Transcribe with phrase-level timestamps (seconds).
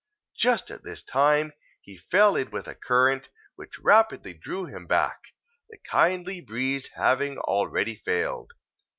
[0.35, 5.21] Just at this time, he fell in with a current, which rapidly drew him back,
[5.69, 8.51] the kindly breeze having already failed.